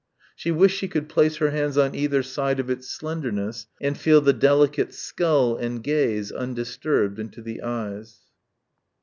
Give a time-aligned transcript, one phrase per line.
[0.35, 4.19] She wished she could place her hands on either side of its slenderness and feel
[4.19, 8.17] the delicate skull and gaze undisturbed into the eyes.